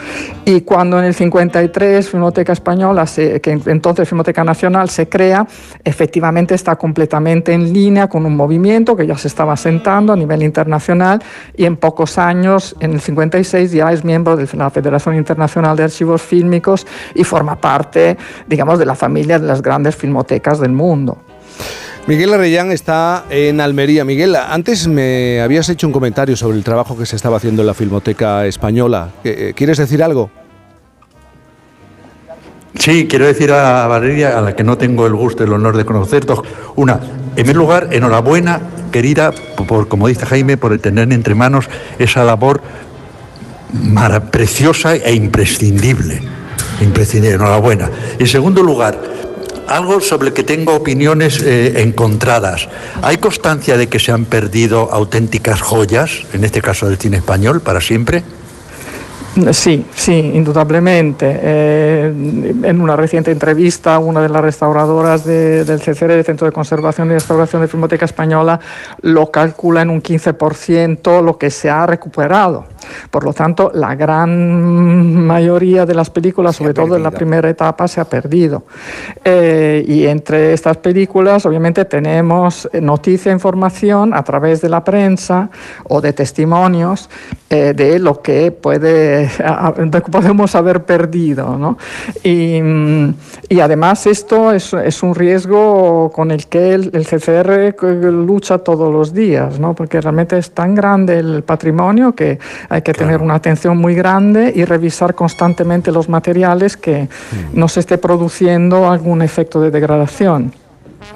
Y 0.44 0.61
cuando 0.61 0.99
en 0.99 1.06
el 1.06 1.14
53 1.14 2.08
Filmoteca 2.08 2.52
Española, 2.52 3.06
se, 3.06 3.40
que 3.40 3.58
entonces 3.66 4.08
Filmoteca 4.08 4.44
Nacional 4.44 4.90
se 4.90 5.08
crea, 5.08 5.47
efectivamente 5.82 6.54
está 6.54 6.76
completamente 6.76 7.52
en 7.52 7.73
línea 7.73 8.08
con 8.08 8.26
un 8.26 8.37
movimiento 8.37 8.97
que 8.97 9.06
ya 9.06 9.16
se 9.16 9.28
estaba 9.28 9.56
sentando 9.56 10.12
nivel 10.18 10.42
internacional 10.42 11.22
y 11.56 11.64
en 11.64 11.76
pocos 11.76 12.18
años, 12.18 12.76
en 12.80 12.92
el 12.92 13.00
56, 13.00 13.72
ya 13.72 13.92
es 13.92 14.04
miembro 14.04 14.37
de 14.37 14.48
la 14.54 14.70
Federación 14.70 15.16
Internacional 15.16 15.76
de 15.76 15.84
Archivos 15.84 16.22
Fílmicos 16.22 16.87
y 17.14 17.25
forma 17.25 17.60
parte, 17.60 18.16
digamos, 18.46 18.78
de 18.78 18.87
la 18.87 18.94
familia 18.94 19.38
de 19.38 19.46
las 19.46 19.62
grandes 19.62 19.96
filmotecas 19.96 20.60
del 20.60 20.72
mundo. 20.72 21.18
Miguel 22.06 22.32
Arrellán 22.32 22.72
está 22.72 23.25
en 23.28 23.60
Almería. 23.60 24.02
Miguel, 24.02 24.34
antes 24.34 24.88
me 24.88 25.42
habías 25.42 25.68
hecho 25.68 25.87
un 25.87 25.92
comentario 25.92 26.37
sobre 26.37 26.56
el 26.56 26.64
trabajo 26.64 26.96
que 26.96 27.04
se 27.04 27.16
estaba 27.16 27.37
haciendo 27.37 27.60
en 27.60 27.66
la 27.66 27.75
Filmoteca 27.75 28.46
Española. 28.46 29.10
Eh, 29.25 29.52
¿Quieres 29.54 29.76
decir 29.76 30.02
algo? 30.02 30.30
Sí, 32.78 33.06
quiero 33.06 33.26
decir 33.26 33.52
a 33.52 33.87
Valeria, 33.87 34.38
a 34.38 34.40
la 34.40 34.56
que 34.56 34.64
no 34.64 34.78
tengo 34.78 35.06
el 35.06 35.14
gusto 35.14 35.42
y 35.42 35.46
el 35.46 35.52
honor 35.52 35.76
de 35.76 35.84
conocer, 35.84 36.25
dos. 36.25 36.40
Una, 36.76 36.94
en 36.94 37.34
primer 37.34 37.56
lugar, 37.56 37.88
enhorabuena, 37.90 38.60
querida, 38.88 39.33
por, 39.33 39.88
como 39.88 40.09
dice 40.09 40.26
Jaime, 40.26 40.57
por 40.57 40.78
tener 40.78 41.12
entre 41.12 41.35
manos 41.35 41.66
esa 41.99 42.25
labor 42.25 42.62
preciosa 44.30 44.97
e 44.97 45.14
imprescindible. 45.14 46.21
Imprescindible, 46.80 47.37
enhorabuena. 47.37 47.90
En 48.18 48.26
segundo 48.26 48.62
lugar, 48.62 48.99
algo 49.68 50.00
sobre 50.00 50.28
el 50.28 50.35
que 50.35 50.42
tengo 50.42 50.75
opiniones 50.75 51.42
eh, 51.42 51.83
encontradas. 51.83 52.68
¿Hay 53.02 53.18
constancia 53.18 53.76
de 53.76 53.88
que 53.88 53.99
se 53.99 54.12
han 54.12 54.25
perdido 54.25 54.90
auténticas 54.92 55.61
joyas, 55.61 56.23
en 56.33 56.45
este 56.45 56.62
caso 56.62 56.88
del 56.88 56.99
cine 56.99 57.18
español, 57.18 57.61
para 57.61 57.80
siempre? 57.80 58.23
Sí, 59.52 59.85
sí, 59.95 60.33
indudablemente. 60.35 61.38
Eh, 61.42 62.07
en 62.62 62.80
una 62.80 62.97
reciente 62.97 63.30
entrevista, 63.30 63.99
una 63.99 64.21
de 64.21 64.28
las 64.28 64.42
restauradoras 64.42 65.25
del 65.25 65.80
CCR, 65.80 66.09
del 66.09 66.25
Centro 66.25 66.47
de 66.47 66.52
Conservación 66.52 67.09
y 67.09 67.14
Restauración 67.14 67.62
de 67.62 67.68
Filmoteca 67.68 68.04
Española, 68.04 68.59
lo 69.02 69.30
calcula 69.30 69.83
en 69.83 69.90
un 69.90 70.02
15% 70.02 71.23
lo 71.23 71.38
que 71.38 71.50
se 71.50 71.71
ha 71.71 71.87
recuperado. 71.87 72.66
Por 73.11 73.25
lo 73.25 73.33
tanto, 73.33 73.71
la 73.75 73.95
gran 73.95 75.26
mayoría 75.26 75.87
de 75.87 75.95
las 75.95 76.11
películas, 76.11 76.57
sobre 76.57 76.75
todo 76.75 76.97
en 76.97 77.02
la 77.02 77.11
primera 77.11 77.49
etapa, 77.49 77.87
se 77.87 78.00
ha 78.00 78.04
perdido. 78.04 78.64
Eh, 79.25 79.85
y 79.87 80.07
entre 80.07 80.52
estas 80.52 80.78
películas, 80.78 81.47
obviamente, 81.47 81.85
tenemos 81.85 82.68
noticia 82.80 83.30
e 83.30 83.35
información 83.35 84.14
a 84.14 84.23
través 84.23 84.61
de 84.61 84.68
la 84.68 84.83
prensa 84.83 85.50
o 85.85 86.00
de 86.00 86.12
testimonios 86.12 87.09
eh, 87.50 87.73
de 87.75 87.99
lo 87.99 88.21
que 88.21 88.50
puede 88.50 89.27
podemos 90.11 90.54
haber 90.54 90.85
perdido. 90.85 91.58
¿no? 91.58 91.78
Y, 92.23 92.61
y, 93.49 93.61
además 93.61 94.06
esto 94.06 94.52
es, 94.52 94.73
es, 94.73 95.02
un 95.02 95.14
riesgo 95.14 96.11
con 96.12 96.30
el 96.30 96.47
que 96.47 96.75
el, 96.75 96.90
el, 96.92 97.06
CCR 97.06 97.75
lucha 98.12 98.58
todos 98.58 98.92
los 98.92 99.12
días, 99.12 99.58
¿no? 99.58 99.75
porque 99.75 100.00
realmente 100.00 100.38
es 100.38 100.52
tan 100.52 100.75
grande 100.75 101.18
el 101.18 101.42
patrimonio 101.42 102.14
que 102.14 102.38
hay 102.68 102.82
que 102.82 102.92
tener 102.92 103.20
una 103.20 103.35
atención 103.35 103.76
muy 103.78 103.94
grande 103.94 104.52
y 104.54 104.64
revisar 104.64 105.14
constantemente 105.14 105.92
los 105.92 106.08
materiales 106.08 106.76
que 106.76 107.04
mm. 107.04 107.58
no 107.58 107.68
se 107.68 107.80
esté 107.80 107.99
produciendo 107.99 108.90
algún 108.90 109.23
efecto 109.23 109.61
de 109.61 109.70
degradación. 109.70 110.52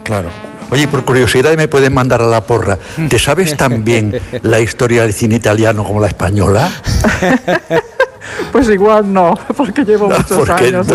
Claro. 0.05 0.52
Oye, 0.73 0.89
por 0.89 1.05
curiosidad 1.05 1.55
me 1.55 1.69
pueden 1.69 1.93
mandar 1.93 2.23
a 2.23 2.27
la 2.27 2.41
porra. 2.47 2.79
¿Te 3.11 3.19
sabes 3.19 3.59
tan 3.59 3.85
bien 3.85 4.19
la 4.41 4.59
historia 4.59 5.03
del 5.03 5.13
cine 5.13 5.35
italiano 5.35 5.85
como 5.85 6.01
la 6.01 6.07
española? 6.07 6.73
Pues 8.51 8.69
igual 8.69 9.13
no, 9.13 9.35
porque 9.57 9.85
llevo 9.85 10.09
muchos 10.09 10.49
años 10.49 10.87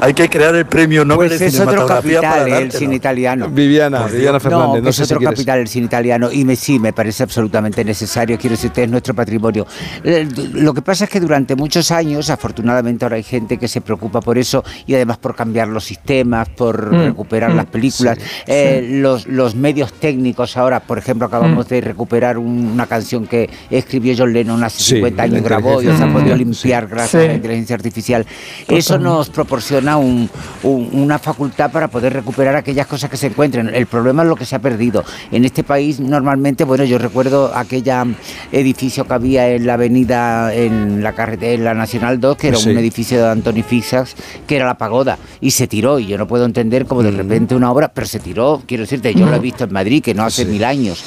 hay 0.00 0.14
que 0.14 0.28
crear 0.28 0.54
el 0.54 0.66
premio 0.66 1.04
Nobel 1.04 1.28
pues 1.28 1.40
de 1.40 1.46
es 1.46 1.60
otro 1.60 1.86
capital 1.86 2.48
el 2.48 2.72
cine 2.72 2.96
italiano. 2.96 3.48
Viviana, 3.48 4.06
Viviana 4.06 4.40
Fernández, 4.40 4.82
no, 4.82 4.90
es 4.90 5.00
otro 5.00 5.20
capital 5.20 5.60
el 5.60 5.68
cine 5.68 5.86
italiano 5.86 6.30
y 6.30 6.44
me, 6.44 6.56
sí, 6.56 6.78
me 6.78 6.92
parece 6.92 7.22
absolutamente 7.22 7.84
necesario. 7.84 8.38
Quiero 8.38 8.54
decirte, 8.54 8.84
es 8.84 8.90
nuestro 8.90 9.14
patrimonio. 9.14 9.66
Eh, 10.04 10.28
lo 10.54 10.74
que 10.74 10.82
pasa 10.82 11.04
es 11.04 11.10
que 11.10 11.20
durante 11.20 11.56
muchos 11.56 11.90
años, 11.90 12.30
afortunadamente 12.30 13.04
ahora 13.04 13.16
hay 13.16 13.22
gente 13.22 13.58
que 13.58 13.68
se 13.68 13.80
preocupa 13.80 14.20
por 14.20 14.38
eso 14.38 14.64
y 14.86 14.94
además 14.94 15.18
por 15.18 15.34
cambiar 15.34 15.68
los 15.68 15.84
sistemas, 15.84 16.48
por 16.48 16.92
mm, 16.92 17.04
recuperar 17.06 17.52
las 17.54 17.66
mm, 17.66 17.70
películas. 17.70 18.18
Eh, 18.46 18.88
los, 19.00 19.26
los 19.26 19.54
medios 19.54 19.92
técnicos 19.94 20.56
ahora, 20.56 20.80
por 20.80 20.98
ejemplo, 20.98 21.26
acabamos 21.26 21.66
mm. 21.66 21.68
de 21.68 21.80
recuperar 21.80 22.38
una 22.38 22.86
canción 22.86 23.26
que 23.26 23.48
escribió 23.70 24.14
John 24.16 24.32
Lennon 24.32 24.62
hace 24.64 24.82
50 24.82 25.22
años 25.22 25.41
grabó 25.42 25.82
y 25.82 25.86
se 25.86 26.02
ha 26.02 26.12
podido 26.12 26.36
limpiar 26.36 26.86
gracias 26.86 27.24
a 27.24 27.26
la 27.26 27.34
inteligencia 27.34 27.76
artificial. 27.76 28.26
Eso 28.68 28.98
nos 28.98 29.30
proporciona 29.30 29.96
una 29.96 31.18
facultad 31.18 31.70
para 31.70 31.88
poder 31.88 32.12
recuperar 32.12 32.56
aquellas 32.56 32.86
cosas 32.86 33.10
que 33.10 33.16
se 33.16 33.28
encuentren. 33.28 33.74
El 33.74 33.86
problema 33.86 34.22
es 34.22 34.28
lo 34.28 34.36
que 34.36 34.44
se 34.44 34.56
ha 34.56 34.58
perdido. 34.58 35.04
En 35.30 35.44
este 35.44 35.64
país 35.64 36.00
normalmente, 36.00 36.64
bueno, 36.64 36.84
yo 36.84 36.98
recuerdo 36.98 37.52
aquella 37.54 38.06
edificio 38.50 39.06
que 39.06 39.14
había 39.14 39.48
en 39.48 39.66
la 39.66 39.74
avenida, 39.74 40.54
en 40.54 41.02
la 41.02 41.12
carretera, 41.12 41.54
en 41.54 41.64
la 41.64 41.74
Nacional 41.74 42.20
2, 42.20 42.36
que 42.36 42.48
era 42.48 42.58
un 42.58 42.78
edificio 42.78 43.18
de 43.18 43.30
Anthony 43.30 43.62
Fixas, 43.62 44.14
que 44.46 44.56
era 44.56 44.66
la 44.66 44.78
pagoda, 44.78 45.18
y 45.40 45.50
se 45.50 45.66
tiró. 45.66 45.98
Y 45.98 46.06
yo 46.06 46.18
no 46.18 46.26
puedo 46.26 46.44
entender 46.44 46.86
cómo 46.86 47.02
de 47.02 47.10
repente 47.10 47.54
una 47.54 47.70
obra, 47.70 47.92
pero 47.92 48.06
se 48.06 48.20
tiró, 48.20 48.62
quiero 48.66 48.82
decirte, 48.82 49.14
yo 49.14 49.26
lo 49.26 49.36
he 49.36 49.40
visto 49.40 49.64
en 49.64 49.72
Madrid, 49.72 50.02
que 50.02 50.14
no 50.14 50.24
hace 50.24 50.44
mil 50.44 50.64
años. 50.64 51.02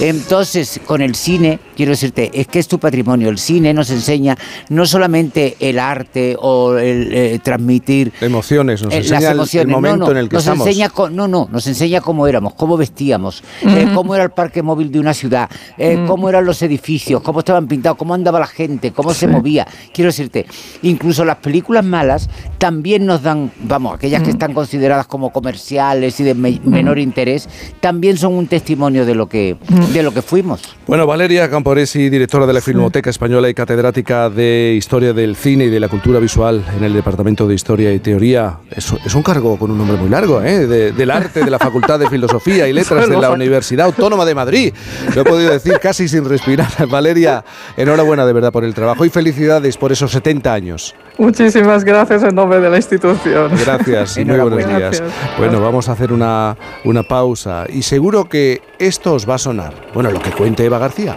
Entonces, 0.00 0.80
con 0.84 1.00
el 1.00 1.14
cine, 1.14 1.58
quiero 1.76 1.90
decirte, 1.90 2.30
es 2.34 2.46
que 2.46 2.58
es 2.58 2.68
tu 2.68 2.78
patrimonio. 2.78 3.28
El 3.28 3.38
cine 3.38 3.72
nos 3.76 3.90
enseña 3.90 4.36
no 4.68 4.86
solamente 4.86 5.56
el 5.60 5.78
arte 5.78 6.36
o 6.40 6.76
el 6.76 7.12
eh, 7.12 7.38
transmitir 7.42 8.12
emociones, 8.20 8.82
nos 8.82 8.92
eh, 8.92 8.98
enseña 8.98 9.30
el 9.30 9.68
momento 9.68 10.10
en 10.10 10.16
el 10.16 10.28
que 10.28 10.36
nos 10.36 10.44
estamos. 10.44 10.66
Enseña, 10.66 10.90
no, 11.12 11.28
no, 11.28 11.48
nos 11.50 11.66
enseña 11.66 12.00
cómo 12.00 12.26
éramos, 12.26 12.54
cómo 12.54 12.76
vestíamos, 12.76 13.44
eh, 13.62 13.88
cómo 13.94 14.14
era 14.14 14.24
el 14.24 14.30
parque 14.30 14.62
móvil 14.62 14.90
de 14.90 14.98
una 14.98 15.14
ciudad, 15.14 15.48
cómo 16.06 16.28
eran 16.28 16.44
los 16.44 16.60
edificios, 16.62 17.22
cómo 17.22 17.40
estaban 17.40 17.68
pintados, 17.68 17.96
cómo 17.96 18.14
andaba 18.14 18.40
la 18.40 18.46
gente, 18.46 18.92
cómo 18.92 19.14
se 19.14 19.28
movía. 19.28 19.66
Quiero 19.92 20.08
decirte, 20.08 20.46
incluso 20.82 21.24
las 21.24 21.36
películas 21.36 21.84
malas 21.84 22.28
también 22.58 23.06
nos 23.06 23.22
dan, 23.22 23.52
vamos, 23.60 23.94
aquellas 23.94 24.22
que 24.22 24.30
están 24.30 24.52
consideradas 24.54 25.06
como 25.06 25.30
comerciales 25.30 26.18
y 26.20 26.24
de 26.24 26.34
menor 26.34 26.98
interés, 26.98 27.48
también 27.80 28.16
son 28.16 28.34
un 28.34 28.46
testimonio 28.46 29.04
de 29.04 29.14
lo 29.14 29.28
que 29.28 29.56
de 29.92 30.02
lo 30.02 30.12
que 30.12 30.22
fuimos. 30.22 30.62
Bueno, 30.86 31.06
Valeria 31.06 31.50
Camporesi, 31.50 32.08
directora 32.08 32.46
de 32.46 32.52
la 32.52 32.60
Filmoteca 32.60 33.10
Española 33.10 33.48
y 33.48 33.54
catedrática 33.66 34.30
de 34.30 34.74
Historia 34.78 35.12
del 35.12 35.34
Cine 35.34 35.64
y 35.64 35.70
de 35.70 35.80
la 35.80 35.88
Cultura 35.88 36.20
Visual 36.20 36.64
en 36.78 36.84
el 36.84 36.92
Departamento 36.92 37.48
de 37.48 37.54
Historia 37.56 37.92
y 37.92 37.98
Teoría. 37.98 38.58
Es, 38.70 38.92
es 39.04 39.12
un 39.16 39.24
cargo 39.24 39.58
con 39.58 39.72
un 39.72 39.78
nombre 39.78 39.96
muy 39.96 40.08
largo, 40.08 40.40
¿eh? 40.40 40.68
De- 40.68 40.92
del 40.92 41.10
arte 41.10 41.44
de 41.44 41.50
la 41.50 41.58
Facultad 41.58 41.98
de 41.98 42.08
Filosofía 42.08 42.68
y 42.68 42.72
Letras 42.72 43.08
de 43.08 43.16
la 43.16 43.30
Universidad 43.32 43.86
Autónoma 43.86 44.24
de 44.24 44.36
Madrid. 44.36 44.72
Lo 45.16 45.22
he 45.22 45.24
podido 45.24 45.50
decir 45.50 45.80
casi 45.80 46.06
sin 46.06 46.24
respirar. 46.28 46.68
Valeria, 46.88 47.44
enhorabuena 47.76 48.24
de 48.24 48.32
verdad 48.34 48.52
por 48.52 48.62
el 48.64 48.72
trabajo 48.72 49.04
y 49.04 49.10
felicidades 49.10 49.76
por 49.76 49.90
esos 49.90 50.12
70 50.12 50.54
años. 50.54 50.94
Muchísimas 51.18 51.82
gracias 51.82 52.22
en 52.22 52.36
nombre 52.36 52.60
de 52.60 52.70
la 52.70 52.76
institución. 52.76 53.50
Gracias 53.64 54.16
y 54.16 54.24
muy 54.24 54.38
buenos 54.38 54.58
días. 54.64 54.78
Gracias. 54.78 55.10
Bueno, 55.38 55.60
vamos 55.60 55.88
a 55.88 55.92
hacer 55.92 56.12
una, 56.12 56.56
una 56.84 57.02
pausa 57.02 57.64
y 57.68 57.82
seguro 57.82 58.28
que 58.28 58.62
esto 58.78 59.14
os 59.14 59.28
va 59.28 59.34
a 59.34 59.38
sonar. 59.38 59.74
Bueno, 59.92 60.12
lo 60.12 60.20
que 60.22 60.30
cuente 60.30 60.64
Eva 60.64 60.78
García. 60.78 61.16